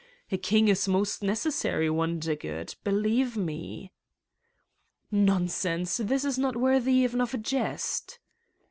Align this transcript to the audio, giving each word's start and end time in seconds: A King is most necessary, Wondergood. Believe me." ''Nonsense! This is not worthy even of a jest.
A 0.31 0.37
King 0.39 0.67
is 0.67 0.87
most 0.87 1.21
necessary, 1.21 1.87
Wondergood. 1.87 2.75
Believe 2.83 3.37
me." 3.37 3.91
''Nonsense! 5.29 5.97
This 5.97 6.25
is 6.25 6.39
not 6.39 6.55
worthy 6.55 6.93
even 6.93 7.21
of 7.21 7.35
a 7.35 7.37
jest. 7.37 8.17